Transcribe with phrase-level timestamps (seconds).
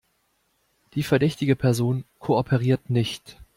[0.95, 3.37] Die verdächtige Person kooperiert nicht.